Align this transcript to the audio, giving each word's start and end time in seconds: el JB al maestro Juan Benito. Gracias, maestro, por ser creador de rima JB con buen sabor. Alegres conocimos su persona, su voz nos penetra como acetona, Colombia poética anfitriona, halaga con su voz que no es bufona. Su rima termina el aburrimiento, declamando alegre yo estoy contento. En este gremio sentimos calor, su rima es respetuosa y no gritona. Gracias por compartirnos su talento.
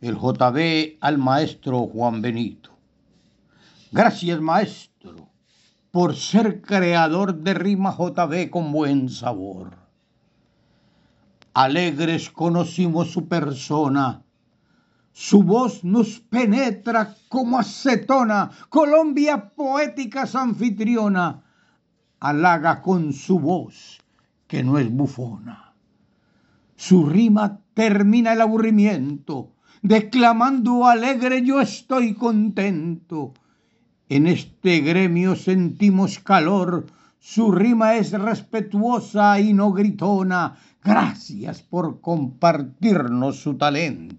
el 0.00 0.16
JB 0.16 0.96
al 1.00 1.18
maestro 1.18 1.86
Juan 1.86 2.22
Benito. 2.22 2.70
Gracias, 3.92 4.40
maestro, 4.40 5.28
por 5.90 6.16
ser 6.16 6.62
creador 6.62 7.34
de 7.34 7.54
rima 7.54 7.94
JB 7.96 8.50
con 8.50 8.72
buen 8.72 9.08
sabor. 9.08 9.76
Alegres 11.52 12.30
conocimos 12.30 13.10
su 13.10 13.26
persona, 13.28 14.22
su 15.12 15.42
voz 15.42 15.84
nos 15.84 16.20
penetra 16.20 17.14
como 17.28 17.58
acetona, 17.58 18.50
Colombia 18.68 19.50
poética 19.50 20.26
anfitriona, 20.32 21.42
halaga 22.20 22.80
con 22.80 23.12
su 23.12 23.38
voz 23.38 23.98
que 24.46 24.62
no 24.62 24.78
es 24.78 24.90
bufona. 24.90 25.74
Su 26.76 27.06
rima 27.06 27.60
termina 27.74 28.32
el 28.32 28.40
aburrimiento, 28.40 29.52
declamando 29.82 30.86
alegre 30.86 31.42
yo 31.42 31.60
estoy 31.60 32.14
contento. 32.14 33.32
En 34.08 34.26
este 34.26 34.80
gremio 34.80 35.36
sentimos 35.36 36.18
calor, 36.18 36.86
su 37.18 37.52
rima 37.52 37.94
es 37.94 38.12
respetuosa 38.12 39.38
y 39.38 39.52
no 39.52 39.72
gritona. 39.72 40.56
Gracias 40.82 41.62
por 41.62 42.00
compartirnos 42.00 43.36
su 43.36 43.54
talento. 43.56 44.09